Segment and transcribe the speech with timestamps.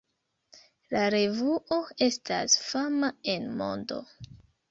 [0.93, 4.01] La revuo estas fama en mondo.